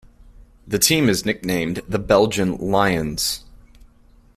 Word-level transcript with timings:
The 0.65 0.79
team 0.79 1.07
is 1.09 1.25
nicknamed 1.27 1.81
the 1.87 1.99
"Belgian 1.99 2.55
Lions". 2.57 3.43